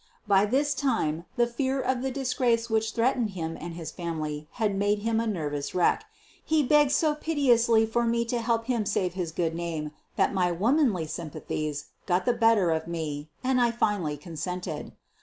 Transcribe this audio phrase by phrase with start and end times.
[0.27, 4.47] By this time the fear of the disgrace which threat ened him and his family
[4.53, 6.05] had made him a nervous wreck.
[6.43, 10.51] He begged so piteously for me to help him save his good name that my
[10.51, 14.93] womanly sympathies got the better of me and I finally consented.